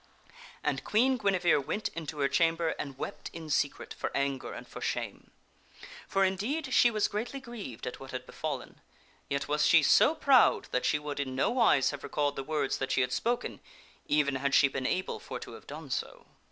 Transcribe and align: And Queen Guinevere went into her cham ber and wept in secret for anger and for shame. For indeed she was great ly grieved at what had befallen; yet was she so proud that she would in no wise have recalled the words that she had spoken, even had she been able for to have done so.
And 0.63 0.83
Queen 0.83 1.15
Guinevere 1.19 1.59
went 1.59 1.89
into 1.89 2.17
her 2.21 2.27
cham 2.27 2.55
ber 2.55 2.69
and 2.79 2.97
wept 2.97 3.29
in 3.33 3.51
secret 3.51 3.93
for 3.93 4.09
anger 4.17 4.51
and 4.51 4.67
for 4.67 4.81
shame. 4.81 5.29
For 6.07 6.25
indeed 6.25 6.73
she 6.73 6.89
was 6.89 7.07
great 7.07 7.35
ly 7.35 7.39
grieved 7.39 7.85
at 7.85 7.99
what 7.99 8.09
had 8.09 8.25
befallen; 8.25 8.81
yet 9.29 9.47
was 9.47 9.67
she 9.67 9.83
so 9.83 10.15
proud 10.15 10.69
that 10.71 10.85
she 10.87 10.97
would 10.97 11.19
in 11.19 11.35
no 11.35 11.51
wise 11.51 11.91
have 11.91 12.01
recalled 12.01 12.35
the 12.35 12.43
words 12.43 12.79
that 12.79 12.91
she 12.91 13.01
had 13.01 13.11
spoken, 13.13 13.59
even 14.07 14.37
had 14.37 14.55
she 14.55 14.67
been 14.67 14.87
able 14.87 15.19
for 15.19 15.39
to 15.39 15.53
have 15.53 15.67
done 15.67 15.91
so. 15.91 16.25